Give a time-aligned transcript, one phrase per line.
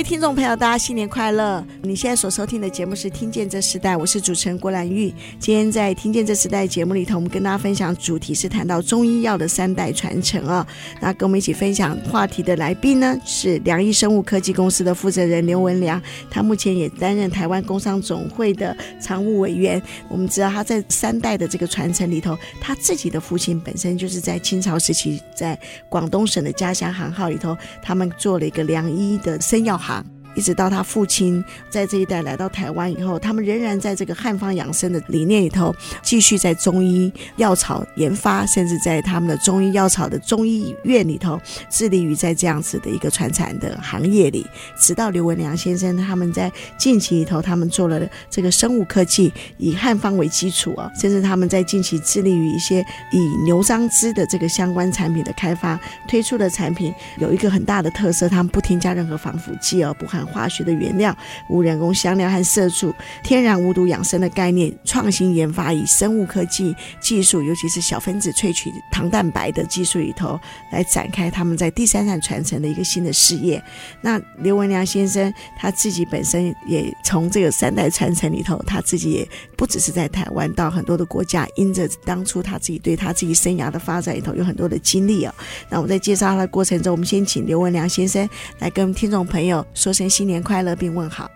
[0.00, 1.62] 位听众朋友，大家新年快乐！
[1.82, 5.12] 你现在所收听的节目是《听见这时代》，我是主持人郭兰玉。
[5.38, 10.66] 今天在《听见这时代》节目里头，我们跟大家分享主题是谈到中医药的三代传承啊。
[11.02, 19.80] 那跟我们一起分享话题的来宾呢，是良医生物科技公司的负责人刘文良，他目前也担任台湾工商总会的常务委员。
[20.08, 25.58] 我们知道他在三代的这个传承里头，他自己的父亲本身就是在清朝时期在
[25.90, 29.60] 广东省的家乡行号里头，他们做了一个良医的生。
[29.60, 29.99] 药行，
[30.40, 35.70] 一直到他父亲在这一代来到台湾以后，他们仍然在这个汉方养生的理念里头，
[36.02, 41.38] 继续在中医药草研发，甚至在他们的中医药草的中医院里头，
[41.70, 44.46] 致力于在这样子的一个传产的行业里。
[44.78, 48.00] 直到刘文良先生他们在近期里头，他们做了
[48.30, 55.78] 这个生物科技，以汉方为基础啊，甚至他们在近期致力于一些以牛樟芝的这个相关产品的开发，
[56.08, 61.16] 推出的产品有一个很大的特色，他们不添加任何防腐剂而，不含化学的原料，
[61.48, 70.38] 无人工香料和色素，天然无毒养生的概念，创新研发以生物科技技术，尤其是小分子萃取糖蛋白的技术里头，
[70.72, 73.62] 来展开他们在第三代传承的一个新的事业。
[74.00, 85.34] 那刘文良先生他自己本身也从这个三代传承里头，他自己也不只是在台湾，到很多的国家，因着当初他自己对他自己生涯的发展里头有很多的经历哦。
[85.68, 88.28] 那我们在介绍他的过程中，我们先请刘文良先生
[88.58, 91.30] 来跟听众朋友说声新年快乐，并问好。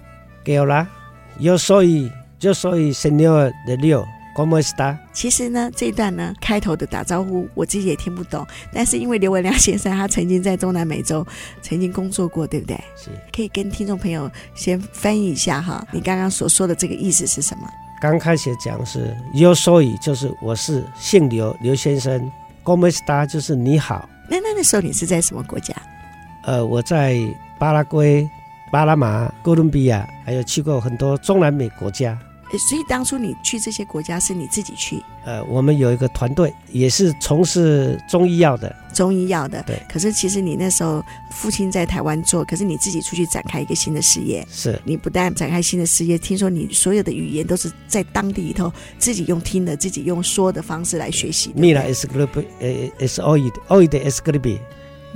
[0.44, 0.86] Hola,
[1.40, 4.04] yo soy, yo soy señor de Leo,
[4.36, 4.98] ¿cómo está?
[5.14, 11.26] 其实呢，这一段呢，开头的打招呼我自己也听不懂，但是因为刘文良先生他曾经在中南美洲
[11.62, 12.76] 曾经工作过，对不对？
[12.94, 17.66] 是，可以跟听众朋友先翻译一下哈，你刚刚所说的这个意思是什么？
[18.02, 22.30] 刚开始讲是 yo soy，就是我是姓刘，刘先生
[22.62, 23.26] ，¿cómo está？
[23.26, 24.06] 就是你好。
[24.28, 25.74] 那那那时候你是在什么国家？
[26.42, 27.18] 呃，我在
[27.58, 28.28] 巴拉圭。
[28.70, 32.18] 巴拿马、哥伦比亚，还有去过很多中南美国家。
[32.68, 35.02] 所以当初你去这些国家是你自己去？
[35.24, 38.72] 呃，我们有一个团队，也是从事中医药的。
[38.92, 39.82] 中医药的，对。
[39.88, 41.02] 可是其实你那时候
[41.32, 44.46] 父亲在台湾做，可是你自己出去展开一个新的事业。
[44.48, 44.80] 是。
[44.84, 51.50] 你不但展开新的事业，听说你所有的语言都是在当地里头自己用听的、自己用说的方式来学习。
[51.56, 52.26] 米拉 s c r i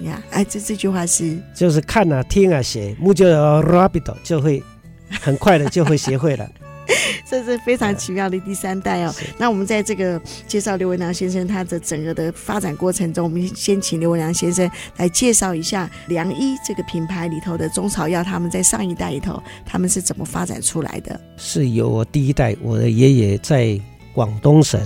[0.03, 4.63] 呀，哎，这这句话是就是看啊、听啊、写，木就 rapido 就会
[5.11, 6.49] 很快的就会学会了。
[7.29, 9.15] 这是非常奇妙的第三代哦。
[9.37, 21.21] 那我们在这个介绍刘文良先生他的整个的发展过程中，我们先请刘文良先生来介绍一下良医这个品牌里头的中草药，他们在上一代里头他们是怎么发展出来的？
[21.37, 23.79] 是由我第一代我的爷爷在
[24.15, 24.81] 广东省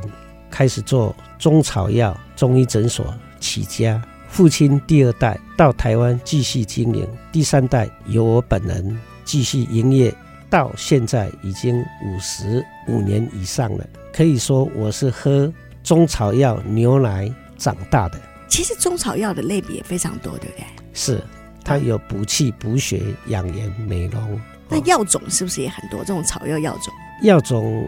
[0.50, 4.02] 开始做中草药中医诊所起家。
[4.32, 10.12] 父亲第二代到台湾继续经营，第三代由我本人继续营业，
[10.48, 13.84] 到现在已经五十五年以上了。
[14.10, 15.52] 可以说我是喝
[15.84, 18.18] 中草药牛奶长大的。
[18.48, 20.64] 其实中草药的类别也非常多，对不对？
[20.94, 21.22] 是，
[21.62, 24.40] 它有补气、补血、养颜、美容。
[24.66, 25.98] 那药种是不是也很多？
[26.00, 26.94] 这种草药药种？
[27.20, 27.86] 药种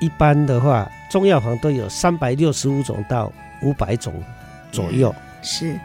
[0.00, 3.30] 一般的话，中药房都有三百六十五种到
[3.60, 4.14] 五百种
[4.72, 5.14] 左右。
[5.18, 5.78] 嗯是，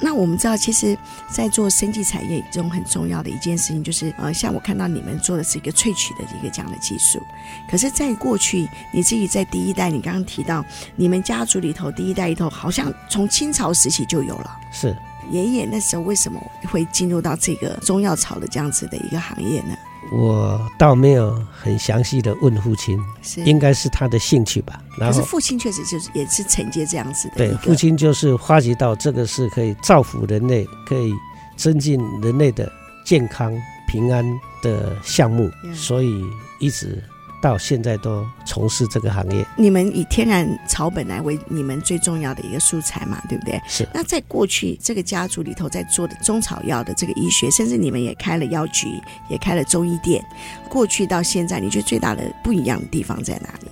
[0.00, 0.96] 那我们知道，其实，
[1.28, 7.20] 在做生技产业中很重要的一件事情，就是呃，像我看到你们做的是一个萃取的一个这样的技术。
[7.68, 10.64] 可是，在过去，你自己在第一代，你刚刚提到，
[10.94, 14.56] 你们家族里头第一代里头，好像从清朝时期就有了。
[14.70, 14.96] 是，
[15.30, 16.40] 爷爷那时候为什么
[16.70, 19.76] 会进入到这个中药草的这样子的一个行业呢？
[20.14, 24.82] 我倒没有很详细的问父亲，是应该是他的兴趣吧。
[24.98, 27.34] 然后可是父亲确实就是也是承接这样子的。
[27.36, 31.12] 对，父亲就是发觉到这个是可以造福人类，可以
[31.56, 32.70] 增进人类的
[33.04, 33.52] 健康
[33.88, 34.24] 平安
[34.62, 36.24] 的项目，嗯、所以
[36.60, 37.02] 一直。
[37.42, 39.44] 到现在都从事这个行业。
[39.56, 43.60] 你们以天然草本来为你们最重要的一个素材嘛，对不对？
[43.66, 43.86] 是。
[43.92, 48.88] 那在过去这个家族里头在做的中草药的这个医学，甚至你们也开了药局，
[49.28, 50.24] 也开了中医店。
[50.70, 53.68] 过去到现在，你觉得最大的不一样的地方在哪里？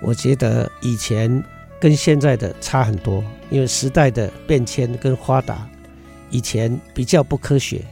[0.00, 1.44] 我觉得以前
[1.78, 5.68] 跟现在的差很多，因为时代的变迁跟发达，
[6.30, 7.84] 以前比较不科学。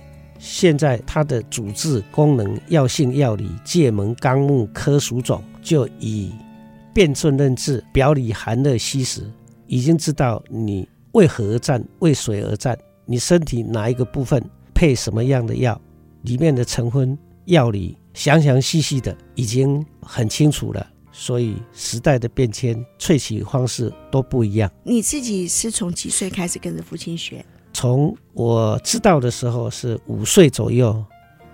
[0.44, 6.32] 现在它的主治功能、药性、药理、界门纲目科属种，就以
[6.92, 9.30] 辨证论治、表里含乐吸食，
[9.68, 14.42] 已经知道你为何而战，为谁而战，你身体哪一个部分
[14.74, 15.80] 配什么样的药，
[16.22, 20.84] 里面的成分、药理详详细细的已经很清楚了。
[21.12, 24.68] 所以时代的变迁，萃取方式都不一样。
[24.82, 27.44] 你自己是从几岁开始跟着父亲学？
[27.72, 31.04] 从我知道的时候是五岁左右，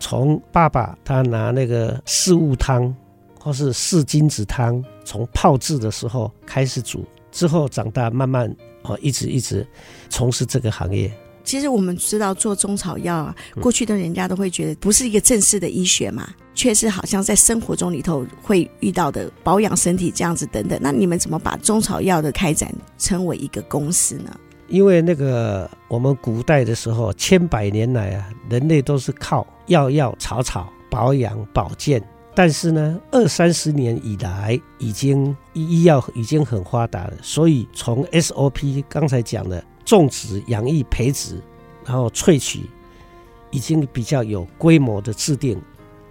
[0.01, 2.95] 从爸爸他拿那个四物汤
[3.39, 9.67] 或是四君子汤，从泡制的时候开始煮，之后长大慢慢哦，一直一直
[10.09, 11.11] 从事这个行业。
[11.45, 20.79] 其实我们知道做中草药啊，过去的人家都会觉得不是一个正式的医学嘛，却是好像在生活中里头会遇到的保养身体这样子等等。
[20.83, 24.31] 那你们怎么把中草药的开展成为一个公司呢？
[24.69, 32.03] 因为那个我们古代的时候，千百年来啊，人类都是靠药药草草保养保健。
[32.35, 41.43] 但是呢，二三十年以来，已经医药已经很发达了，所以从 SOP 刚才讲的种植、养育、培植，
[41.85, 42.61] 然后萃取，
[43.51, 45.61] 已经比较有规模的制定。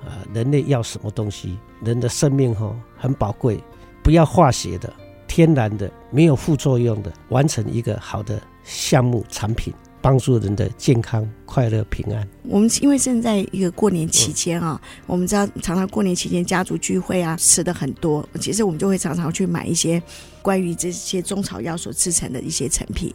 [0.03, 1.57] 啊，人类要什么东西？
[1.81, 3.61] 人的生命哈很宝贵，
[4.03, 4.91] 不要化学的。
[5.27, 12.27] 天然的，没有副作用的，完成一个好的项目产品，帮助人的健康、快乐、平安。
[12.43, 20.01] 我们因为现在一个过年期间啊，嗯、我们知道常常过年期间家族聚会啊，吃的很多，其实我们就会常常去买一些
[20.41, 23.13] 关于这些中草药所制成的一些成品。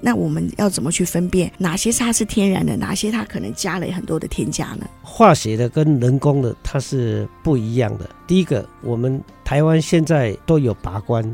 [0.00, 4.86] 那我们要怎么去分辨哪些它是天然的，哪些它可能加了很多的添加呢？
[5.02, 8.08] 化学的跟人工的它是不一样的。
[8.26, 11.24] 第一个，我们台湾现在都有把关。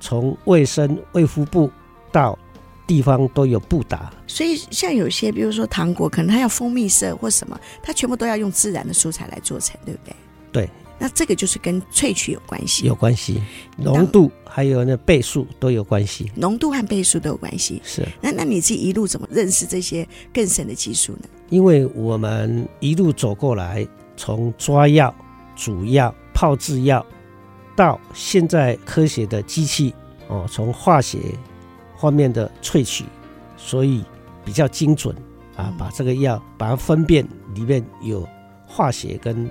[0.00, 1.70] 从卫生卫福部
[2.10, 2.36] 到
[2.86, 10.16] 地方都有布达，所以像有些，比如说糖果，可能它要蜂蜜色或什么，它全部都要用自然的蔬菜来做成，对不对？
[10.50, 10.70] 对。
[11.02, 13.40] 那这个就是跟萃取有关系，有关系，
[13.78, 17.80] 浓度还有那倍数都有关系，浓度和倍数都有关系。
[17.82, 18.06] 是。
[18.20, 21.28] 那那你自己一路怎么认识这些更深的技术呢？
[21.48, 25.14] 因为我们一路走过来，从抓药、
[25.56, 27.06] 煮药、泡制药。
[27.80, 29.94] 到现在科学的机器
[30.28, 31.18] 哦，从化学
[31.98, 33.06] 方面的萃取，
[33.56, 34.04] 所以
[34.44, 35.16] 比较精准
[35.56, 38.28] 啊，把这个药把它分辨里面有
[38.66, 39.46] 化学跟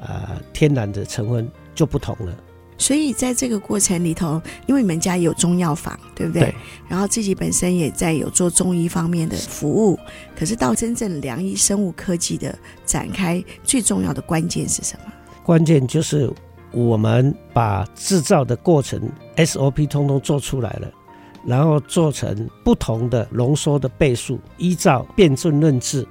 [0.00, 2.34] 啊、呃、天然的成分就不同了。
[2.78, 6.44] 所以在这个过程里头，因为你们家有中药房，对不对？
[6.44, 6.54] 对。
[6.88, 9.98] 然后自己本身也在有做中医方面的服务，
[10.34, 15.12] 可是到真正良医生物科技的展开，最重要的关键是什么？
[15.44, 16.32] 关键就是。
[16.72, 19.00] 我们把制造的过程
[19.36, 20.90] SOP 通通做出来了，
[21.44, 26.06] 然后做成不同的浓缩的倍数，依照辨证论治，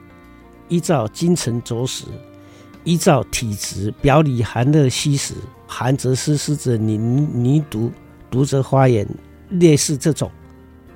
[0.67, 2.05] 依照精诚卓实，
[2.83, 5.35] 依照体质，表里寒热虚实，
[5.67, 7.91] 寒则湿，湿则凝，凝毒，
[8.31, 9.07] 毒则发炎，
[9.49, 10.31] 类似这种，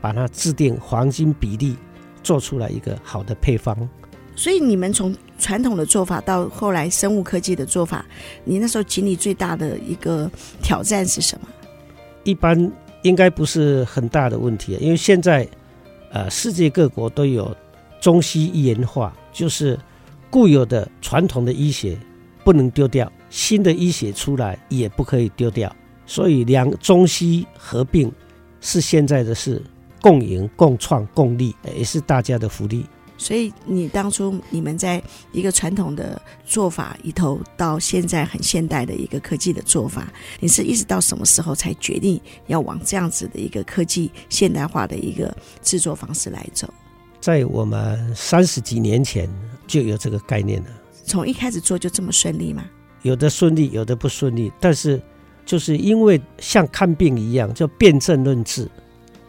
[0.02, 1.76] 把它制定黄金比例，
[2.24, 3.78] 做出来一个好的配方。
[4.36, 8.06] 所以你们从传统的做法到后来生物科技的做法，
[8.46, 10.30] 你那时候经历最大的一个
[10.62, 11.48] 挑战是什么？
[12.24, 12.72] 一般
[13.02, 15.48] 应该不是很大的问题，因为现在
[16.12, 17.54] 呃世界各国都有
[18.00, 19.78] 中西一元化，就是
[20.30, 21.98] 固有的传统的医学
[22.44, 25.76] 不能丢掉，新的医学出来也不可以丢掉，
[26.06, 28.12] 所以两中西合并
[28.62, 29.62] 是现在的事，
[30.00, 32.86] 共赢、共创、共利，也是大家的福利。
[33.22, 35.00] 所以你当初你们在
[35.32, 46.68] 一个传统的做法里头，到现在很现代的一个科技的做法，你是一直到什么时候才决定要往这样子的一个科技现代化的一个制作方式来走？
[47.20, 49.30] 在我们三十几年前
[49.68, 50.70] 就有这个概念了。
[51.06, 52.66] 从一开始做就这么顺利吗？
[53.04, 54.52] 有的顺利，有的不顺利。
[54.60, 55.00] 但是
[55.46, 58.68] 就是因为像看病一样，叫辨证论治，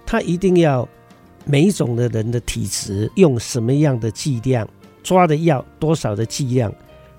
[0.06, 0.88] 它一定要。
[1.44, 4.68] 每一种的人的体质，用什么样的剂量，
[5.02, 6.72] 抓的药多少的剂量，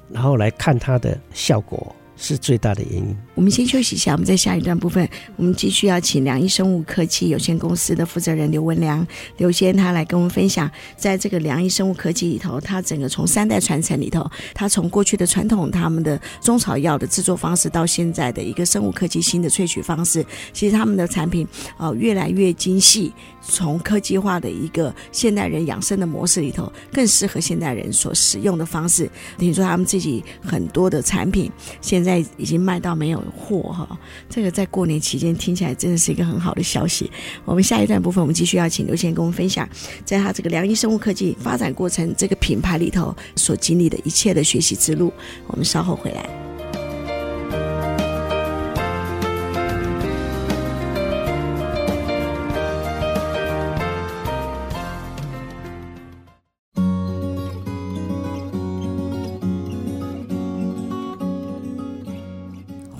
[0.10, 1.96] 然后来看它的效果。
[2.16, 3.18] 是最大的原因。
[3.36, 9.06] 我们先休息一下，我们在下一段部分，我们继续要请良医生物科技有限公司的负责人刘文良
[9.38, 20.24] 刘先他来跟我们分享，在这个良医生物科技里头，他整个从三代传承里头，他从过去的传统他们的中草药的制作方式，到现在的一个生物科技新的萃取方式，
[20.54, 21.48] 其实他们的产品
[21.78, 23.12] 啊、越来越精细，
[23.42, 29.10] 从科技化的一个现代人养生的模式里头，更适合现代人所使用的方式。
[29.40, 34.00] 听说他们自己很多的产品现在已经卖到没有货哈，
[34.30, 37.10] 这个在过年期间听起来真的是一个很好的消息。
[37.46, 39.68] 我们下一段部分，我们继续要请刘先跟我们分享，
[40.06, 45.12] 在他这个良医生物科技发展过程这个品牌里头所经历的一切的学习之路。
[45.48, 46.53] 我们稍后回来。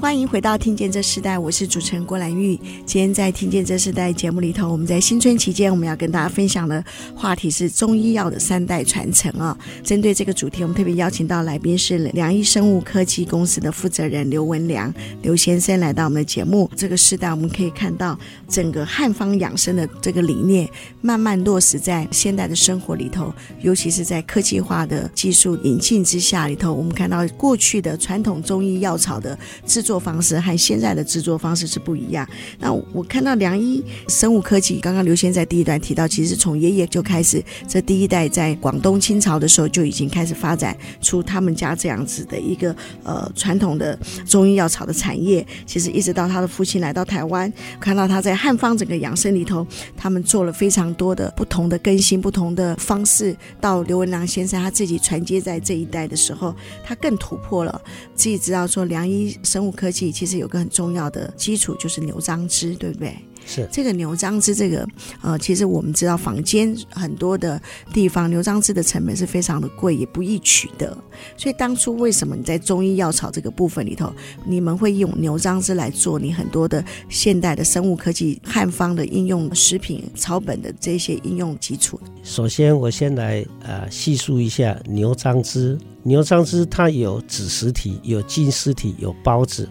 [0.04, 2.60] 欢迎回到《听见这世代》，我是主持人郭兰玉。
[2.86, 6.84] 今天在《听见这世代》节目里头，我们在新春期间，我们要跟大家分享的
[7.16, 9.58] 话题是中医药的三代传承啊。
[9.82, 16.70] 针对这个主题，我们特别邀请到来宾是良医生物科技公司的负责人刘文良刘先生来到我们的节目。
[16.76, 18.20] 这个时代，我们可以看到
[18.50, 20.70] 整个汉方养生的这个理念
[21.00, 29.93] 慢慢落实在现代的生活里头，尤其是在科技化的技术引进之下里头，我们看到过去的传统中医药草的制作。
[29.94, 32.28] 做方式和现在的制作方式是不一样。
[32.58, 43.96] 那我看到良医生物科技，刚刚刘先在第一段提到，其实从爷爷就开始，这第一代在广东清朝的时候就已经开始发展出他们家这样子的一个呃传统的
[44.26, 45.46] 中医药草的产业。
[45.68, 49.64] 其实一直到他的父亲来到台湾，看到他在汉方整个养生里头，
[49.96, 53.38] 他们做了非常多的不同的更新、不同的方式。
[53.62, 57.80] 到刘文良先生他自己传接在这一代的时候，他更突破了
[58.16, 59.83] 自己知道说良医生物科。
[59.84, 63.14] 科技其实有个很重要的基础，就是牛樟芝，对不对？
[63.46, 64.88] 是这个牛樟芝，这个
[65.22, 67.62] 呃，其实我们知道坊间很多的
[67.94, 70.98] 地方牛樟芝的成本是非常的贵，也不易取得。
[71.38, 74.12] 所以当初为什么你在中医药草这个部分里头，
[74.46, 82.00] 你们会用牛樟芝来做你很多的现代的生物科技汉方的应用食品草本的这些应用基础？
[82.24, 85.78] 首先，我先来呃细述一下牛樟芝。
[86.06, 89.70] 牛樟芝它有子实体，有净实体，有孢子。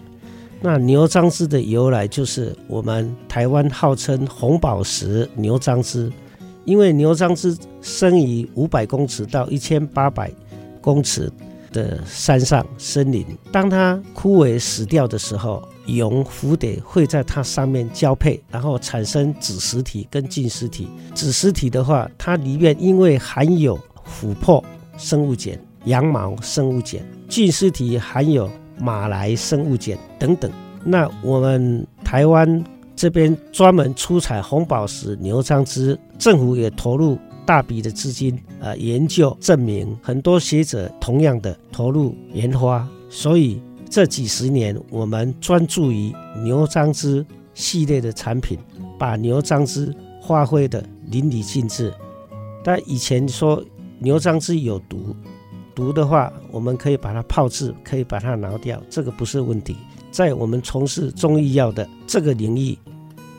[0.63, 6.11] 那牛樟芝的由来就是我们台湾号称红宝石牛樟芝，
[6.65, 10.31] 因为牛樟芝生于五百公尺到一千八百
[10.81, 11.29] 公尺
[11.73, 20.87] 的山上森林，当它枯萎死掉的时候，蛹蝴蝶会在它上面交配，然后产生子实体跟净实体。
[21.13, 23.77] 子实体的话，它里面因为含有
[24.07, 24.63] 琥珀
[24.97, 25.59] 生物碱。
[25.87, 28.49] 羊毛生物碱、净实体含有
[28.79, 30.51] 马来生物碱等等。
[30.85, 32.63] 那我们台湾
[32.97, 42.87] 这边专门出产红宝石牛樟芝，政府也投入大笔的资金，呃，研究证明，很多学者同样的投入研发。
[43.09, 46.13] 所以这几十年，我们专注于
[46.43, 47.25] 牛樟芝
[47.55, 48.59] 系列的产品，
[48.99, 49.95] 把牛樟芝
[50.27, 51.93] 发挥得淋漓尽致。
[52.65, 53.63] 但以前说
[53.99, 55.15] 牛樟芝有毒。
[55.75, 59.77] 毒的话，我们可以把它泡制，可以把它挠掉，这个不是问题。
[60.11, 62.79] 在我们从事中医药的这个领域，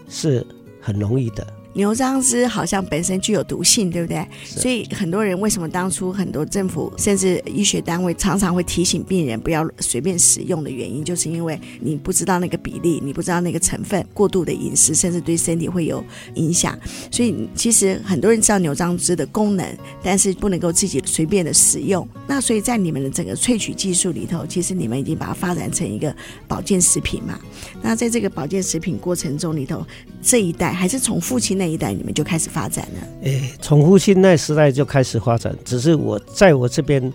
[0.09, 0.45] 是
[0.81, 1.45] 很容易的。
[1.73, 4.25] 牛樟芝好像本身具有毒性，对不对？
[4.45, 16.03] 所以很多人为什么当初很多政府甚至医学单位常常会提醒病人不要随便使用的原因，就是因为你不知道那个比例，你不知道那个成分，过度的饮食甚至对身体会有
[16.35, 16.77] 影响。
[17.11, 19.65] 所以其实很多人知道牛樟芝的功能，
[20.03, 22.07] 但是不能够自己随便的使用。
[22.27, 26.15] 那所以在你们的整个萃取技术里头，其实你们已经把它发展成一个
[26.47, 27.39] 保健食品嘛。
[27.81, 29.85] 那在这个保健食品过程中里头，
[30.21, 33.07] 这一代还是从父亲那一代你们就开始发展了？
[33.23, 37.11] 诶，从父亲那时代就开始发展，只是我在我这边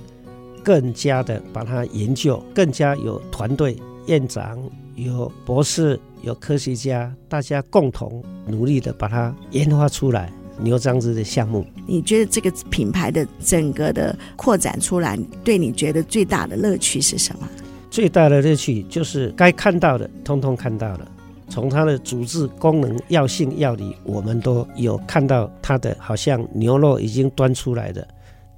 [0.63, 3.77] 更加的把它研究，更加有团队、
[4.07, 4.59] 院长、
[4.95, 10.33] 有博士、有科学家，大家共同努力的把它研发出来。
[10.61, 17.49] 牛樟子的项目，你觉得这个品牌的整个的扩展出来，对你觉得最大的乐趣是什么？
[17.89, 21.09] 最大的乐趣就是该看到的，通通看到了。
[21.49, 28.07] 从它的主治功能、药性、药理，我们都有看到它的，好像牛肉已经端出来的。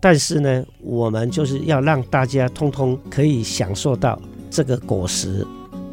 [0.00, 4.20] 但是呢，我们就是要让大家通通可以享受到
[4.50, 5.46] 这个果实，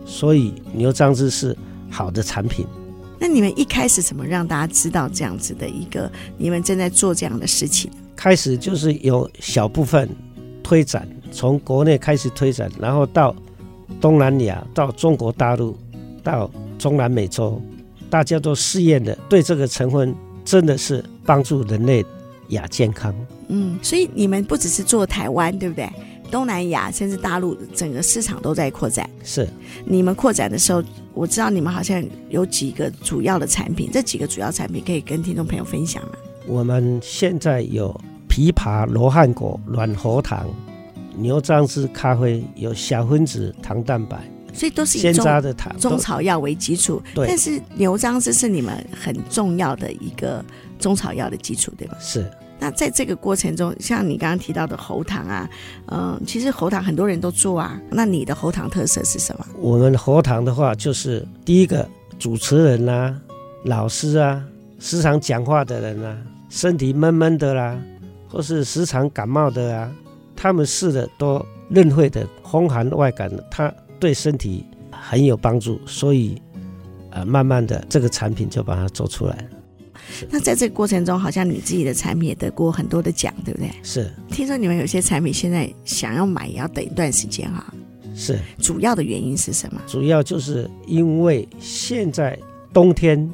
[0.05, 1.55] 所以牛樟芝是
[1.89, 2.65] 好的产品。
[3.19, 7.91] 那你们一开始怎么让大家知道这样子的一个，你们正在做这样的事情？
[8.15, 10.09] 开始就是有小部分
[10.63, 13.35] 推展，从国内开始推展，然后到
[13.99, 15.77] 东南亚，到中国大陆，
[16.23, 16.49] 到。
[16.77, 17.61] 中南美洲，
[18.09, 20.15] 大家都试验的，对这个成分
[20.45, 22.05] 真的是帮助人类
[22.49, 23.13] 亚健康。
[23.47, 25.89] 嗯，所以你们不只是做台湾，对不对？
[26.29, 29.09] 东南亚甚至大陆整个市场都在扩展。
[29.23, 29.47] 是，
[29.85, 36.09] 你们扩展的时候，我知道你们好像有几个主要的产品，这几个主要产品可以跟听众朋友分享吗？
[36.45, 40.49] 我们现在有枇杷罗汉果软喉糖、
[41.15, 44.17] 牛樟芝咖啡，有小分子糖蛋白。
[44.57, 45.23] 所以都是以中
[45.79, 50.43] 中草药为基础，但是牛樟芝是你们很重要的一个
[50.79, 51.95] 中草药的基础，对吧？
[51.99, 52.25] 是。
[52.59, 55.47] 那在这个过程中，像你刚刚提到的喉糖啊，
[55.91, 57.79] 嗯，其实喉糖很多人都做啊。
[57.91, 59.45] 那你的喉糖特色是什么？
[59.59, 61.87] 我们喉糖的话，就是第一个
[62.17, 63.15] 主持人啊、
[63.65, 64.43] 老师啊、
[64.79, 66.17] 时常讲话的人啊、
[66.49, 67.79] 身体闷闷的啦、啊，
[68.27, 69.91] 或是时常感冒的啊，
[70.35, 73.71] 他们试的都认会的风寒外感，他。
[73.99, 76.41] 对身体很有帮助，所以
[77.11, 79.43] 呃，慢慢的这个产品就把它做出来了。
[80.29, 83.69] 那在这个过程中，好像你自己的产品也得过很多的奖，对不对？
[83.83, 84.09] 是。
[84.29, 87.73] 听说你们有些产品现在想要买，也要等一段时间哈。
[88.15, 88.39] 是。
[88.57, 89.81] 主要的原因是什么？
[89.85, 92.37] 主要就是因为现在
[92.73, 93.29] 冬天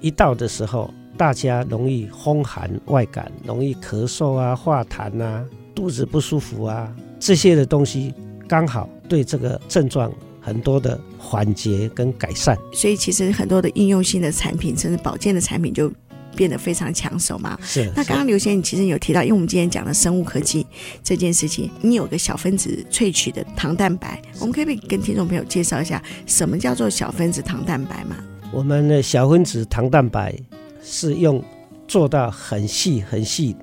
[0.00, 8.12] 一到的时候，大家容易风寒外感，容易咳嗽啊、化痰啊、肚子不舒服啊，这些的东西
[8.48, 10.10] 刚好对这个症状。
[10.42, 15.92] 很多的缓解跟改善，所以其实很多的应用性的产品，甚至保健的产品就
[16.34, 17.58] 变得非常抢手嘛。
[17.62, 17.92] 是。
[17.94, 20.66] 那刚刚刘先生其实有提到，因为我们今天讲的生物科技
[21.04, 28.16] 这件事情，你有个小分子萃取的糖蛋白，我们可以不可以跟听众朋友介绍一下什么叫做小分子糖蛋白嘛？
[28.50, 30.34] 我们的小分子糖蛋白
[30.82, 31.44] 是用
[31.86, 33.54] 做到很细很细，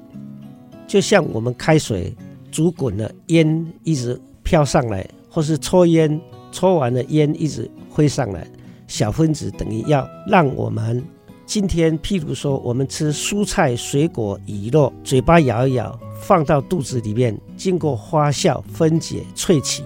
[0.88, 2.16] 就像我们开水
[2.52, 5.06] 煮滚了，烟一直飘上来，
[5.38, 6.20] 或是抽烟。
[6.52, 8.48] 抽完了烟一直飞上来，
[8.88, 11.04] 小分子等于要让我们
[11.46, 19.84] 今天，譬如说我们吃蔬菜、水果、鱼肉，嘴巴咬一咬，放到肚子里面，经过发酵、分解、萃取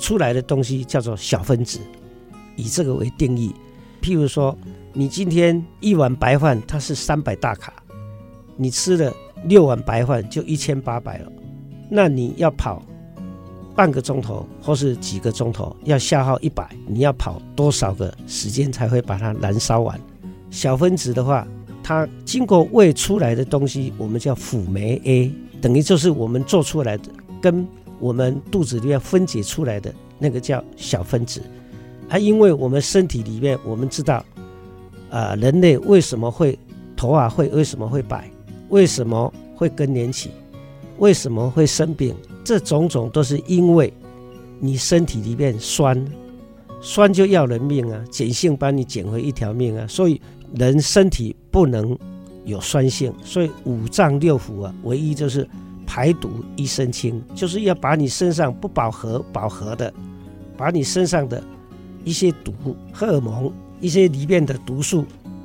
[0.00, 1.78] 出来的东西叫做小分子，
[2.56, 3.54] 以这个为定义。
[4.02, 4.58] 譬如说，
[4.92, 7.72] 你今天一碗白饭它是三百大卡，
[8.56, 11.30] 你吃了六碗白饭就一千八百了，
[11.88, 12.82] 那你要跑。
[13.80, 19.98] 半个钟头或是几个钟头要消耗一百，你要跑多少个时间才会把它燃烧完？
[20.50, 21.48] 小分子的话，
[21.82, 25.32] 它经过胃出来的东西，我们叫辅酶 A，
[25.62, 27.04] 等于就是我们做出来的，
[27.40, 27.66] 跟
[27.98, 31.40] 我们肚子里面分解出来的那个叫小分子。
[32.10, 34.22] 啊，因为我们身体里面，我们知道，
[35.08, 36.58] 啊、人类为什么会
[36.94, 38.30] 头啊会为什么会白？
[38.68, 40.28] 为什么会更年期？
[40.98, 42.14] 为什么会生病？
[42.44, 43.92] 这种种都是因为
[44.58, 46.04] 你身体里面酸，
[46.80, 50.20] 酸就要人命啊，碱性帮你捡回一条命啊，所以
[50.54, 51.96] 人身体不能
[52.44, 55.48] 有酸性，所以五脏六腑啊，唯一就是
[55.86, 59.92] 排毒一身轻，就是要把你身上不饱和饱和的，
[60.56, 61.42] 把你身上的
[62.04, 62.52] 一些毒
[62.92, 65.04] 荷尔蒙、一些里面的毒素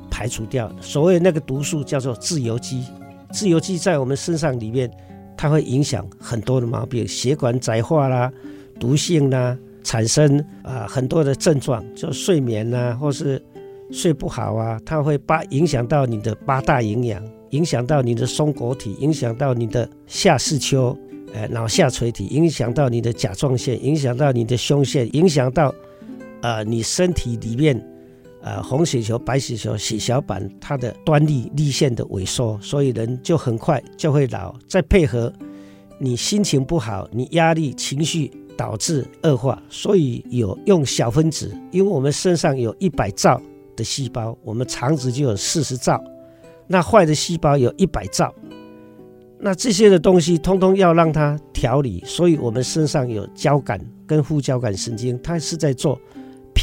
[0.09, 0.71] 排除掉。
[0.81, 2.83] 所谓那个毒素叫做自由基，
[3.31, 4.89] 自由基在我们身上里面。
[5.37, 8.31] 它会影响很多的毛病，血管窄化啦，
[8.79, 13.41] 毒性啦，产生啊、很多的症状，就睡眠呐、或是
[13.91, 17.21] 睡不好啊，它会把影响到你的八大营养，
[17.51, 20.97] 影响到你的松果体，影响到你的下视丘，
[21.33, 25.73] 呃脑下垂体，影响到你的甲状腺，影响到你的胸腺，影响到
[26.41, 27.79] 呃你身体里面。
[28.45, 34.55] 呃，红血球、白血球、血小板，它的端粒粒线的萎缩，所以人就很快就会老。
[34.67, 35.33] 再配合
[35.97, 43.41] 你心情不好，你压力、情绪导致恶化，所以有用小分子，因为我们身上有一百兆
[43.75, 45.99] 的细胞，我们肠子就有四十兆，
[46.67, 48.31] 那坏的细胞有一百兆，
[49.39, 55.99] 那这些的东西通通要让它调理，所以我们身上有交感跟副交感神经，它是在做。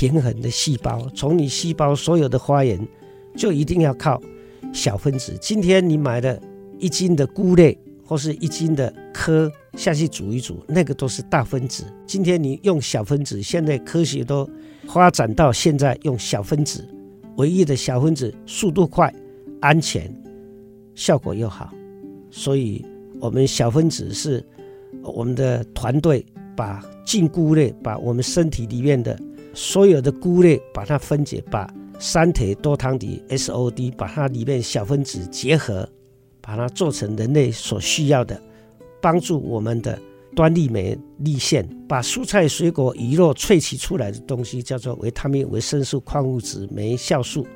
[0.03, 2.77] 平衡的细胞，从你细胞所有的发炎，
[3.37, 4.21] 就一定要靠
[4.73, 5.39] 小分子。
[5.41, 6.37] 今天你买了
[6.77, 11.85] 一斤的菇类，或是一斤的蚵下去煮一煮，那个都是大分子。
[12.05, 14.51] 今天你用小分子，现在科学都
[14.89, 16.85] 发展到现在用小分子，
[17.37, 19.15] 唯一的小分子速度快、
[19.61, 20.13] 安全、
[20.97, 21.73] 效果又好。
[22.29, 22.85] 所以，
[23.21, 24.45] 我们小分子是
[25.05, 29.17] 我们的团队把菌菇类，把我们身体里面的。
[29.55, 35.89] 所有的菇类把它分解，把三铁多糖体 SOD 把它里面小分子结合，
[36.41, 38.41] 把它做成人类所需要的，
[39.01, 39.99] 帮助我们的
[40.35, 47.47] 端粒酶粒线，把蔬菜水果鱼肉萃取出来的东西叫做维他命、维生素、矿物质、酶、酵素。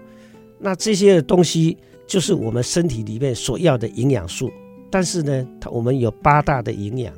[0.59, 4.51] 那这些东西就是我们身体里面所要的营养素。
[4.91, 7.13] 但是呢，它我们有八大的营养，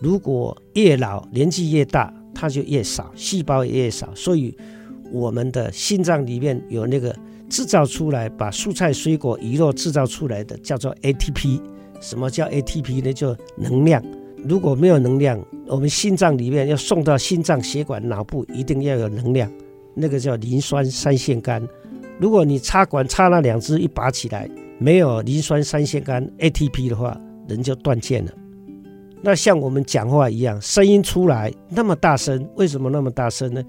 [0.00, 2.12] 如果越老年纪越大。
[2.38, 4.54] 它就越少，细胞也越少，所以
[5.10, 7.16] 我们的心脏里面有那个
[7.48, 11.60] 制造出来，把蔬菜、水果、鱼肉制造出来的叫做 ATP。
[12.00, 13.10] 什么叫 ATP 呢？
[13.12, 14.04] 就能量。
[14.46, 19.50] 如果没有能量，我们心脏里面要送到心脏血管、脑部，一定要有能量，
[19.94, 21.66] 那个叫磷酸三腺苷。
[22.20, 27.18] 如果你插管插那两支一拔起来，没有磷酸三腺苷 ATP 的话，
[27.48, 28.32] 人就断线了。
[29.26, 33.60] 那像我们讲话一样，声音出来那么大声，为什么那么大声呢？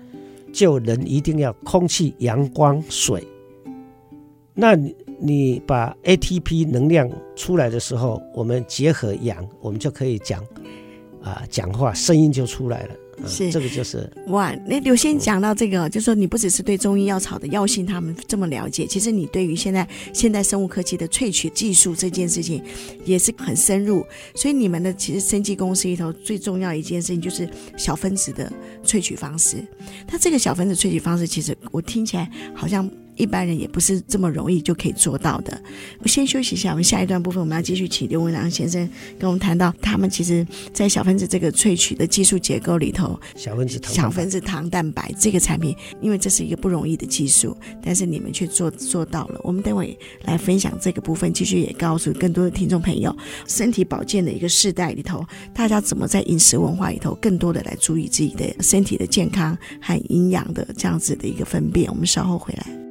[0.53, 3.27] 就人一定要空气、阳光、水。
[4.53, 10.43] 那你你把 ATP 能量出来的时候，我们结合氧，我们就可以讲
[11.23, 12.93] 啊，讲话声音就出来了。
[13.25, 14.53] 是这个就是哇。
[14.65, 22.61] 那刘先讲到这个，就是说你不只是对中医药草的药性他们这么了解，其实你对于现在现代生物科技的萃取技术这件事情
[23.05, 24.05] 也是很深入。
[24.35, 28.51] 所以你们的其实生技公司里头最重要一件事情就是小分子的
[28.83, 29.57] 萃取方式。
[30.07, 32.89] 它这个小分子萃取方式，其实我听起来好像。
[33.17, 35.61] 一般人也不是这么容易就可以做到的。
[35.99, 38.87] 我先休息一下，我们下一段部分我们要继续请刘文良先生
[39.19, 49.39] 跟我们谈到他们其实在小分子这个萃取的技术结构里头，小分子糖小分子糖蛋白这个产品，因为这是一个不容易的技术，但是你们却做做到了。
[49.43, 53.15] 我们待会来分享这个部分，继续也告诉更多的听众朋友，
[53.47, 61.89] 身体保健的一个世代里头，大家怎么在饮食文化里头更多的来注意自己的身体的健康和营养的这样子的一个分辨。
[61.89, 62.86] 我们稍后回来。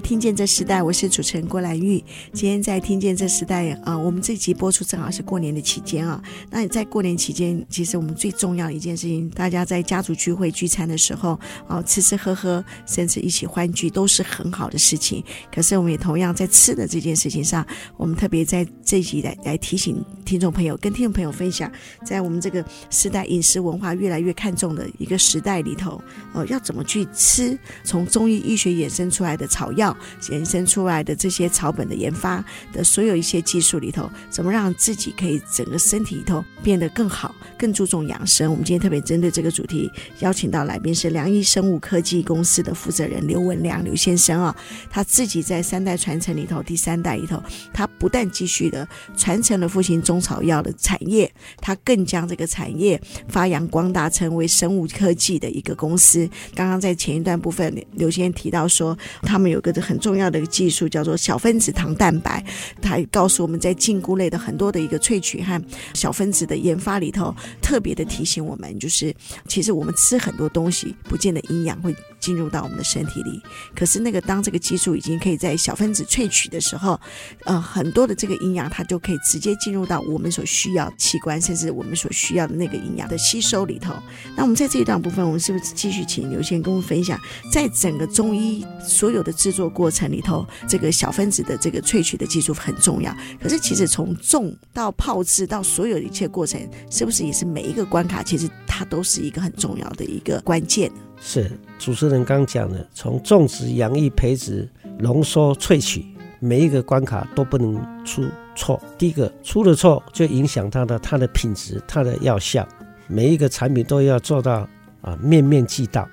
[0.00, 2.02] 听见这时代，我是主持人郭兰玉。
[2.32, 6.20] 今天在听见这时代啊、我们这集播出正好是过年的期间啊。
[6.50, 15.22] 那你在过年期间，其实我们最重要的一件事情，大家在家族聚会聚餐的时候啊、吃吃喝喝，甚至一起欢聚，都是很好的事情。
[15.54, 17.64] 可是我们也同样在吃的这件事情上，
[17.96, 21.70] 我们特别在这集来来提醒听众朋友，跟听众朋友分享，
[22.04, 25.92] 在我们这个时代饮食文化越来越看重的一个时代里头，
[26.32, 27.58] 哦、呃，要怎么去吃？
[27.84, 29.89] 从中医医学衍生出来的草药。
[30.28, 38.50] 衍生出来的这些草本的研发的所有一些技术里头，怎么让自己可以整个身体里头变得更好，更注重养生？
[38.50, 44.54] 我们今天特别针对这个主题，邀请到来宾是良医生物科技公司的负责人刘文良刘先生啊，
[44.90, 56.28] 他自己在三代传承里头，第三代里头，他不但继续的传承了父亲中草药的产业，他更将这个产业发扬光大，成为生物科技的一个公司。
[56.54, 59.69] 刚刚在前一段部分，刘先生提到说，他们有个。
[59.78, 62.42] 很重要的一个技术叫做小分子糖蛋白，
[62.80, 69.14] 它告诉我们在菌菇类的很多的一个萃取和小分子的研发里头，特别的提醒我们，就是
[69.46, 73.42] 其实我们吃很多东西，不见得营养会进入到我们的身体里。
[73.74, 77.00] 可是那个当这个技术已经可以在小分子萃取的时候，
[77.44, 83.94] 呃，很多的这个营养它就可以直接进入到我们所需要器官，甚至我们所需要的那个营养的吸收里头。
[84.36, 87.18] 那我们在这一段部分，我们是不是继续请刘先跟我们分享，
[87.50, 93.14] 在整个中医所有的制作过程里头，这个小分子的这个萃取的技术很重要。
[93.42, 100.90] 可是其实从种到泡制到所有一切过程，是不是也是每一个关卡，其实它都是一个很重要的一个关键？
[101.20, 106.04] 是主持人刚讲的，从种植、养育、培植、浓缩、萃取，
[106.40, 108.24] 每一个关卡都不能出
[108.56, 108.82] 错。
[108.98, 112.66] 第一个出了错，就影响它的它的品质、它的药效。
[113.06, 114.66] 每一个产品都要做到
[115.02, 116.08] 啊，面面俱到，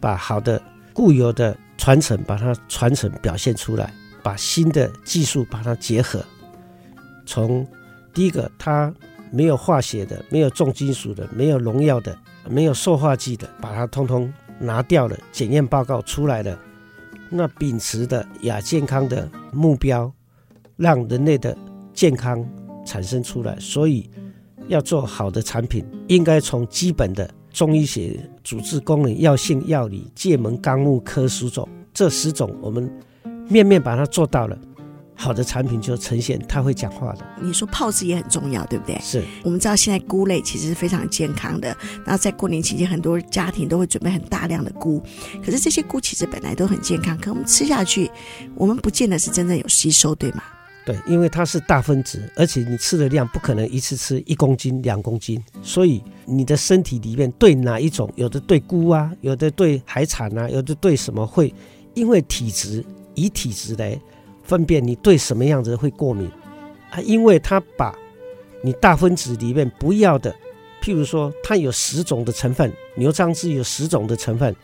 [0.00, 0.60] 把好的
[0.92, 1.56] 固有的。
[1.76, 3.92] 传承，把它传承表现出来，
[4.22, 6.24] 把新的技术把它结合。
[7.26, 7.66] 从
[8.14, 8.94] 第一个，它
[9.32, 12.16] 没有化学的，没有重金属的，没有农药的，
[12.48, 15.16] 没有塑化剂的，把它通通拿掉了。
[15.32, 16.58] 检验报告出来了，
[17.30, 20.12] 那秉持的亚健康的目标，
[20.76, 21.56] 让人类的
[21.92, 22.44] 健康
[22.84, 23.58] 产生出来。
[23.58, 24.10] 所以
[24.68, 27.28] 要做好的产品，应该从基本的。
[27.54, 32.90] 中医学主治功能、药性、药理、界门纲目科十种，这十种我们
[33.48, 34.58] 面面把它做到了，
[35.16, 37.24] 好的产品就呈现，它会讲话的。
[37.40, 38.98] 你说泡制也很重要，对不对？
[39.00, 39.22] 是。
[39.42, 45.02] 我们知道现在菇类其实是非常健康的，那在过年期间，很多家庭都会准备很大量的菇，
[45.44, 48.10] 可是这些菇其实本来都很健康，可我们吃下去，
[48.54, 50.42] 我们不见得是真正有吸收，对吗？
[50.86, 61.54] 对，因为它是大分子，而且你吃的量不可能一次吃一公斤、两公斤，所以你的身体里面对哪一种，有的对菇啊，有的对海产啊，有的对什么会，
[61.94, 63.98] 因为体质以体质来
[64.44, 66.30] 分辨你对什么样子会过敏
[66.90, 67.94] 啊，因为它把
[68.62, 70.34] 你大分子里面不要的，
[70.80, 74.54] 譬如说它有十种的成分，牛樟芝有十种的成分，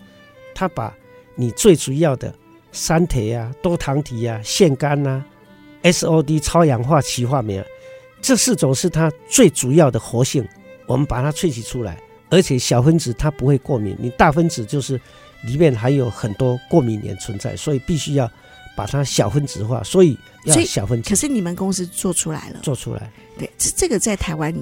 [0.55, 0.95] 它把
[1.35, 2.33] 你最主要的
[2.73, 5.25] 三铁啊、多糖体啊、腺苷啊。
[5.83, 7.65] SOD 超氧化歧化酶啊，
[8.21, 10.47] 这四种是它最主要的活性，
[10.87, 15.01] 我们把它萃取出来，而且小分子它不会过敏，你大分子就是
[15.47, 18.31] 里面还有很多过敏原存在，所以必须要
[18.81, 20.17] 把它小分子化，所以
[20.47, 21.11] 要小分子。
[21.11, 24.55] 可是你们公司做出来了，做出来，对，这这个在台湾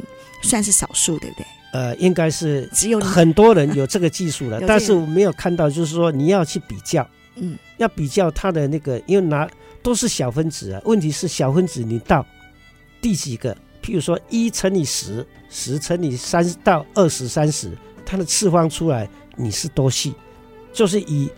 [0.43, 1.47] 算是少数，对不对？
[1.73, 9.49] 呃，应该是只有很多人有这个技术了， 但是我没有看到，就是说你要去比较，嗯，要比较它的那个，因为拿
[9.85, 12.27] 都是小分子啊，问题是小分子你到
[13.01, 13.57] 第几个？
[13.81, 17.71] 譬如说一乘以十，十乘以三到二十、三十，
[18.05, 20.13] 它的次方出来你是多细？
[20.73, 21.31] 就是以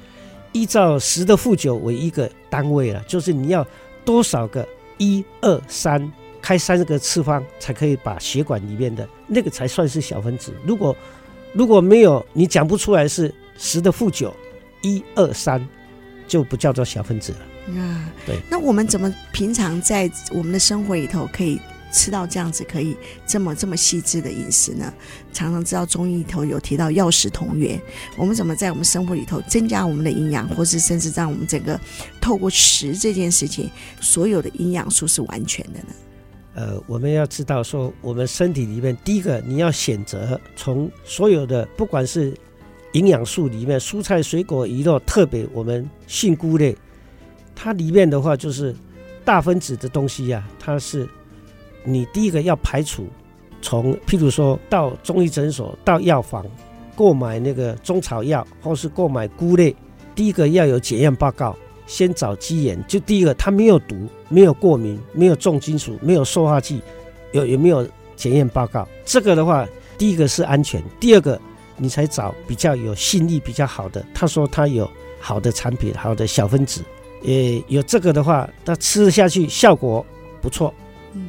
[0.53, 3.67] 依照十的负九为一个单位了，就是你要
[4.05, 4.67] 多少个
[4.99, 10.53] 一二三开三个次方才可以把血管里面的那个才算是小分子。
[10.67, 10.95] 如果
[11.53, 14.35] 如果没有你讲不出来是十的负九
[14.83, 15.67] 一二三，
[16.27, 17.81] 就不叫做小分子了。
[17.81, 18.37] 啊，对。
[18.51, 21.61] 那我们怎么平常在我们的生活里头可以？
[21.93, 24.93] 吃到这样子可以这么这么细致的饮食呢？
[25.33, 27.81] 常常知道中医里头有提到药食同源，
[28.17, 31.79] 我们怎么在我们生活里头增加我们的营养，或是甚至让我们整个
[32.21, 35.95] 透过食这件事情，所有的营养素是完全的呢？
[36.55, 42.37] 呃，我们要知道说，我们身体里面第一个你要选择从所有的不管是
[42.93, 46.77] 营养素里面，蔬菜、水果、鱼肉，特别我们杏菇类，
[47.55, 48.75] 它里面的话就是
[49.25, 51.09] 大分子的东西呀、它是。
[51.85, 53.07] 你第一个要排除，
[53.63, 56.45] 从譬如说到中医诊所、到药房
[56.95, 59.75] 购买那个中草药，或是购买菇类，
[60.15, 62.83] 第一个要有检验报告，先找鸡眼。
[62.87, 66.81] 就第一个，它没有毒，没有过敏，没有重金属，没有塑化剂，
[67.33, 68.87] 有有没有检验报告？
[69.05, 69.67] 这个的话，
[69.97, 71.41] 第一个是安全，第二个
[71.77, 74.05] 你才找比较有信誉比较好的。
[74.13, 76.83] 他说他有好的产品，好的小分子，
[77.25, 80.05] 呃，有这个的话，他吃下去效果
[80.43, 80.75] 不错。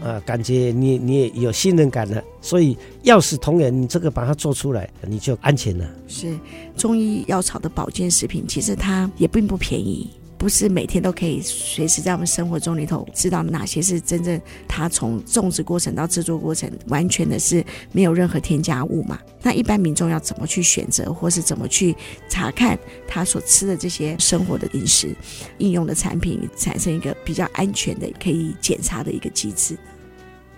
[0.01, 5.89] 啊，感觉你你也有信任感了，所以药食同源，你这个把它做出来，你就安全了。
[6.07, 6.37] 是
[6.75, 10.09] 中医药草的保健食品，其实它也并不便宜。
[10.41, 19.19] 不是每天都可以随时在我们生活中里头知道哪些是真正它从种植过程到制作过程完全的是没有任何添加物嘛？
[19.43, 21.95] 那一般民众要怎么去选择，或是怎么去
[22.27, 22.75] 查看
[23.07, 25.15] 他所吃的这些生活的饮食
[25.59, 29.77] 应用的产品，产生一个比较安全的可以检查的一个机制？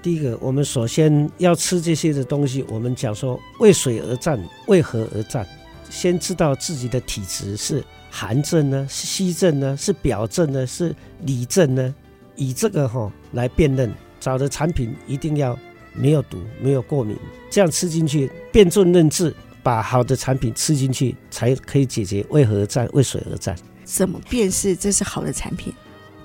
[0.02, 5.46] 第一个，我们首先要吃这些的东西，我们讲说为水而战，为何而战？
[5.90, 7.84] 先知道自己的体质是。
[8.16, 8.86] 寒症呢？
[8.88, 9.76] 是虚症呢？
[9.76, 10.68] 是表症呢？
[10.68, 11.96] 是里症呢？
[12.36, 15.58] 以这个哈、哦、来辨认，找的产品一定要
[15.96, 17.18] 没有毒、没有过敏，
[17.50, 23.56] 这样吃进去辨证认治，把好的产品吃进去，才可以解决为何而战、为水而战。
[23.84, 25.74] 怎么辨识这是好的产品？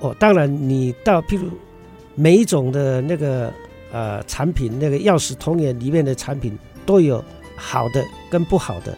[0.01, 1.49] 哦，当然你到譬如
[2.15, 3.51] 每一种的那个
[3.91, 7.25] 呃产品，那个药食同源里面的产品都有
[7.57, 8.95] 好的跟不好的。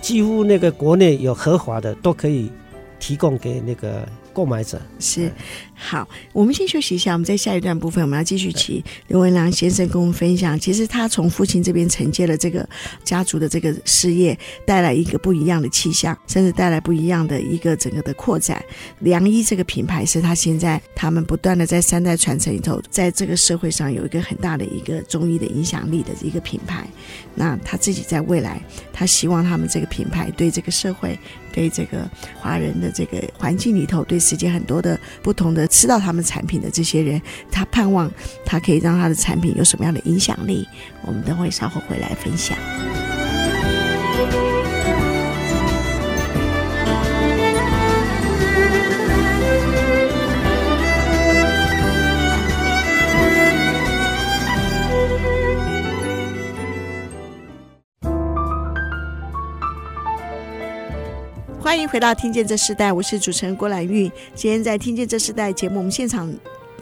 [0.00, 2.50] 几乎那个国内有合法的都可以
[2.98, 4.06] 提供给那个
[4.38, 4.80] 购买者。
[5.00, 5.32] 是，
[5.74, 7.12] 好，我们先休息一下。
[7.12, 10.56] 我们在下一段部分，我们要继续请刘文良先生跟我们分享。
[10.56, 12.64] 其实他从父亲这边承接了这个
[13.02, 18.64] 家族的这个事业，带来一个不一样的气象，甚至带来不一样的一个整个的扩展。
[19.00, 26.86] 良医这个品牌是他现在他们不断的在三代传承里头，在这个社会上有一个很大的一个中医的影响力的一个品牌。
[27.34, 31.18] 那他自己在未来，他希望他们这个品牌对这个社会。
[31.58, 38.08] 对这个华人的这个环境里头，对世界很多的不同的吃到他们产品的这些人，他盼望
[38.44, 40.64] 他可以让他的产品有什么样的影响力？
[41.04, 42.56] 我们等会稍后回来分享。
[61.68, 64.10] 欢迎回到《听见这世代》，我是主持人郭兰玉。
[64.34, 66.32] 今天在《听见这世代》节目，我们现场。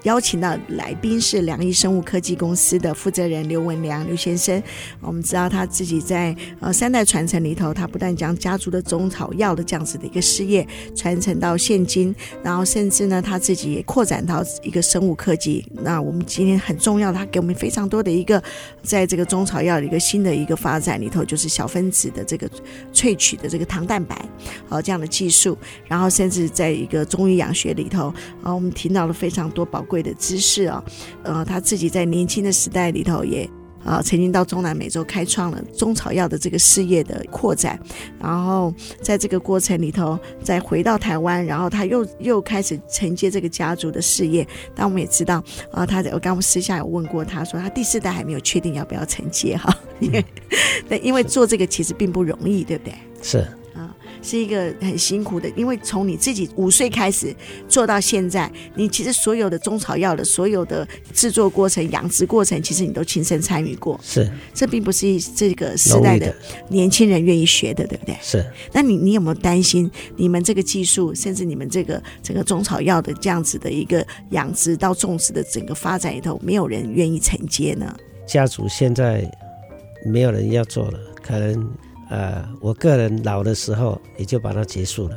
[0.07, 4.63] 邀请到来宾是良医生物科技公司的负责人刘文良刘先生。
[5.01, 10.65] 我们知道他自己在呃三代传承里头，他不但将家族的中草药的这样子的一个事业
[10.95, 15.67] 传承到现今，然后甚至呢他自己也扩展到一个生物科技。
[15.73, 18.41] 那我们今天很重要，他给我们非常多的一个
[18.85, 22.49] 在这个中草药的一个新的一个发展里头，就是小分子的这个
[22.95, 24.17] 萃取的这个糖蛋白，
[24.69, 25.59] 呃这样的技术。
[25.89, 29.96] 然后甚至在一个中医养学里头，啊我们听到了非常多宝贵。
[30.03, 30.85] 的知识啊，
[31.23, 33.49] 呃，他自己在年轻的时代里头也
[33.85, 37.79] 啊，曾经到中南美洲开创了中草药的这个事业的扩展，
[38.21, 44.45] 然后在这个过程里头再回到台湾，然后他又又开始承接这个家族的事业。
[44.75, 50.25] 但我们也知道啊，他我刚刚私下有问过他说，他第四代还没有确定要不要承接哈，因为
[51.01, 52.95] 因为做这个其实并不容易，对不对？
[53.23, 53.47] 是。
[54.27, 57.33] 是一个很辛苦的，因为从你自己五岁开始
[57.69, 64.01] 做到现在，你其实所有的中草药的所有的制作过程、养殖过程，其实你都亲身参与过。
[64.03, 66.35] 是，这并不是这个时代的
[66.69, 68.17] 年轻人愿意学的，对不对？
[68.21, 68.45] 是。
[68.73, 77.97] 那你你有没有担心，你们这个技术，甚至你们这个整个中草药的这样子的一个养殖到种植的整个发展里头，没有人愿意承接呢？
[78.27, 79.25] 家族现在
[80.05, 81.73] 没有人要做了，可能
[82.09, 85.17] 呃，我个人老的时候也就把它结束了。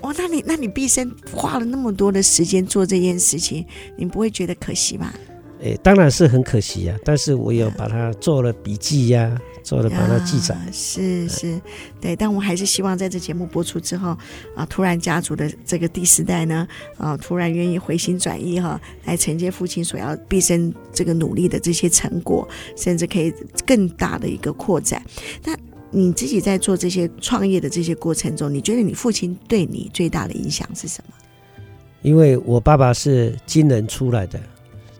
[0.00, 3.64] 哦，那你那你毕生花了那么多的时间做这件事情，
[3.96, 5.12] 你不会觉得可惜吗？
[5.60, 10.56] 诶，当然是很可惜呀、啊，但是我有把它做了笔记呀、啊，做了把它记载。
[10.72, 11.60] 是是，
[12.00, 14.08] 对，但我还是希望在这节目播出之后
[14.56, 16.66] 啊，突然家族的这个第四代呢，
[16.98, 23.32] 啊，突然愿意回心转意哈，来承接父亲所要毕生这个努力的这些成果，甚至可以
[23.64, 25.00] 更大的一个扩展。
[25.44, 25.56] 那
[25.94, 31.14] 你自己在做这些创业的这些过程中，你觉得你父亲对你最大的影响是什么？
[32.00, 34.40] 因为我爸爸是军人出来的。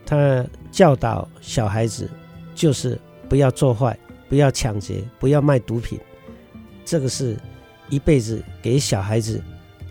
[0.04, 2.08] 他教导小孩子，
[2.54, 5.98] 就是不要做坏，不要抢劫，不要卖毒品。
[6.84, 7.36] 这个是
[7.88, 9.42] 一辈子给小孩子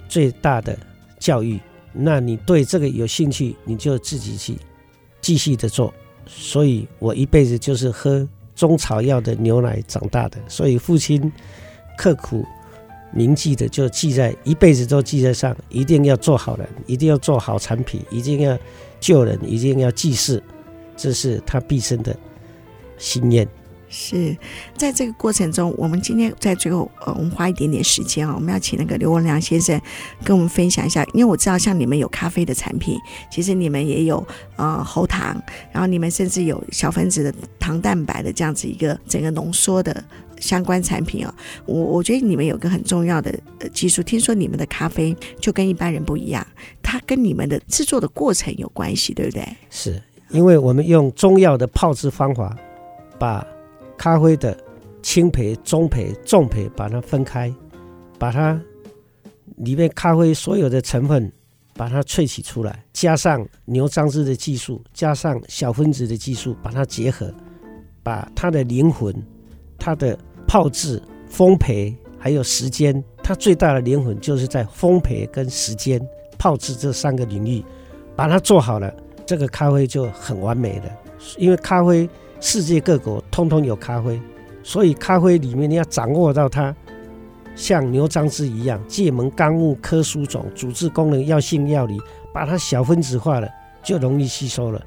[0.07, 0.77] 最大的
[1.17, 1.59] 教育。
[1.91, 4.55] 那你对这个有兴趣，你就自己去
[5.19, 5.91] 继续的做。
[6.27, 8.27] 所以我一辈子就是喝
[8.61, 10.37] 中草药的牛奶长大的。
[10.47, 11.31] 所以父亲
[11.97, 12.45] 刻苦
[13.11, 18.57] 铭记的就记在一辈子都记在上，一定要做好人，一定要做好产品，一定要。
[19.01, 20.39] 救人一定要济世，
[20.95, 22.15] 这是他毕生的
[22.99, 23.47] 心愿。
[23.91, 24.35] 是
[24.75, 29.79] 在这个过程中，我们今天在最后，呃，我们花一点点时间啊，我们要请那个刘文良先生
[30.23, 32.97] 跟我们分享一下，因为我知道像你们有咖啡的产品，
[33.29, 34.25] 其实你们也有
[34.55, 35.39] 呃喉糖，
[35.71, 40.03] 然后你们甚至有小分子的糖蛋白的这样子一个整个浓缩的。
[40.39, 41.31] 相关产品啊，
[41.67, 43.31] 我我觉得你们有个很重要的
[43.71, 46.43] 技术，听说你们的咖啡就跟一般人不一样，
[46.81, 49.47] 它跟你们的制作的过程有关系，对不对？
[49.69, 50.01] 是
[50.31, 52.57] 因为我们用中药的泡制方法，
[53.19, 53.45] 把
[54.01, 54.57] 咖啡的
[55.03, 57.53] 轻培、中培、重培把它分开，
[58.17, 58.59] 把它
[59.57, 61.31] 里面咖啡所有的成分
[61.75, 67.31] 把它萃取出来，加上牛樟芝的技术，加上小分子的技术，把它结合，
[68.01, 69.13] 把它的灵魂，
[69.77, 70.99] 它的泡制、
[71.31, 76.01] 烘焙还有时间，它最大的灵魂就是在烘焙跟时间
[76.39, 77.63] 泡制这三个领域，
[78.15, 78.91] 把它做好了，
[79.27, 80.85] 这个咖啡就很完美了。
[81.37, 82.09] 因为咖啡
[82.41, 84.19] 世界各国通通有咖啡，
[84.63, 86.75] 所以咖啡里面你要掌握到它，
[87.55, 91.97] 像牛樟芝一样，界门纲目科属种、组织功能、药性药理，
[92.33, 93.47] 把它小分子化了，
[93.83, 94.83] 就容易吸收了，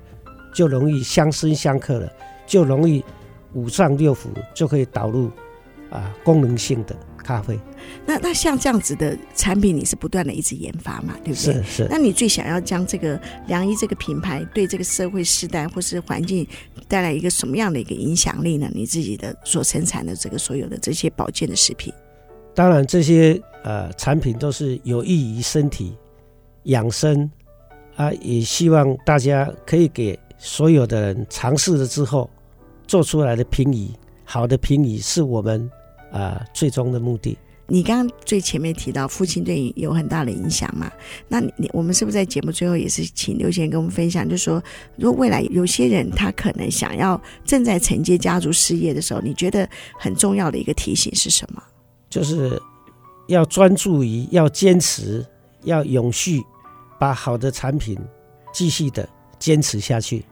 [0.53, 2.13] 就容易相生相克了，
[2.45, 3.05] 就容易
[3.53, 5.31] 五脏六腑就可以导入。
[5.91, 7.59] 啊，功能性的咖啡，
[8.07, 11.55] 那那像这样子的产品，你是不断的一直研发嘛，对不对？
[11.55, 11.87] 是是。
[11.91, 16.47] 那你最想要将这个良医这个品牌对这个社会时代或是环境
[16.87, 18.69] 带来一个什么样的一个影响力呢？
[18.75, 21.93] 你自己的所生产的这个所有的这些保健的食品，
[22.55, 25.97] 当然这些呃产品都是有益于身体
[26.65, 27.29] 养生
[27.97, 32.29] 啊，也希望大家可以给所有的人尝试了之后
[32.87, 33.89] 做出来的评语，
[34.25, 35.71] 好的评语是我们。
[36.15, 37.37] 啊、呃，最终的目的。
[37.67, 40.93] 你刚刚最前面提到父亲对你有很大的影响嘛？
[41.29, 44.63] 那你我们是不是在节目最后也是请刘先生跟我们分享，就是说，
[44.97, 49.67] 如果未来有些人他可能想要正在承接家族事业的时候，你觉得
[49.99, 51.63] 很重要的一个提醒是什么？
[52.11, 52.61] 就是
[53.29, 55.27] 要专注于，要坚持，
[55.63, 56.43] 要永续，
[56.99, 57.99] 把好的产品
[58.53, 60.23] 继续的坚持下去，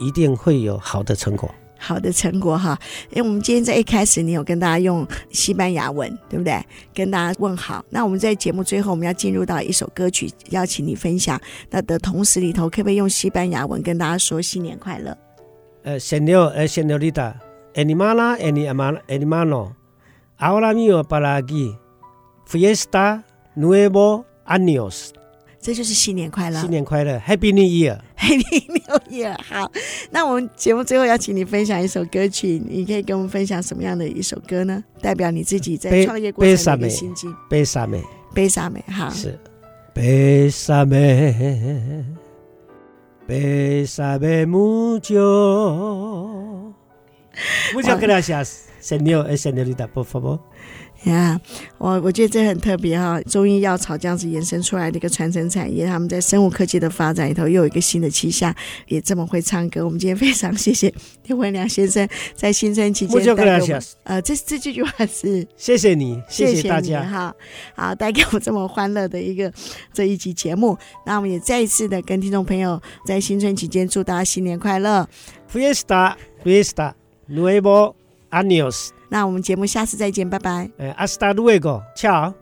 [0.00, 1.54] 一定会有好的成果。
[1.78, 2.78] 好的成果哈，
[3.10, 6.60] 因为我们今天在一开始，你有跟大家用西班牙文，对不对？
[6.92, 7.84] 跟大家问好。
[7.88, 11.40] 那我们在节目最后，我们要进入到一首歌曲，邀请你分享。
[11.70, 15.16] 那的同时里头，可不可以用西班牙文跟大家说新年快乐？
[15.84, 18.36] 呃，Señor 呃，Señorita，Animala
[19.08, 23.22] Animano，Ahora mismo para aquí，Fiesta
[23.56, 25.12] Nuevo Años。
[25.68, 29.36] 这就是新年快乐，新年快乐，Happy New Year，Happy New Year。
[29.46, 29.70] 好，
[30.10, 34.82] 那我们节目最后要请你分享一首歌曲，你可以跟我们分享什么样的一首歌呢？
[35.02, 37.30] 代表你自己在创业过程的心境。
[37.50, 39.38] Bésame，Bésame，好，是
[50.04, 50.38] favor。
[51.04, 51.40] 呀，
[51.78, 58.52] 我我觉得这很特别哈，中医药草这样子延伸出来的一个传承产业，他们在生物科技的发展里头又有一个新的气象，
[58.88, 59.84] 也这么会唱歌。
[59.84, 60.92] 我们今天非常谢谢
[61.26, 67.32] 叶文良先生在新春期间带给我们，呃，这这句话是谢谢你，谢谢大家哈，
[67.76, 69.52] 好带给我们这么欢乐的一个
[69.92, 70.76] 这一集节目。
[71.06, 75.08] 那我们也再一次的跟听众朋友在新春期间祝大家新年快乐
[75.52, 76.94] ，Fiesta Fiesta
[77.28, 77.94] Nuevo
[78.30, 78.88] Años。
[79.08, 80.70] 那我们节目下次再见，拜拜。
[80.78, 82.34] 呃，Hasta luego，恰。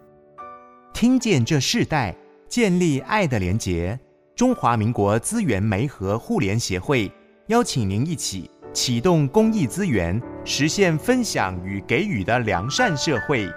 [0.93, 2.17] 听见这世代，
[2.49, 3.99] 建立爱的连结。
[4.35, 7.11] 中华民国资源媒和互联协会
[7.47, 13.49] 邀请您一起启动公益资源，实现分享与给予的良善社会。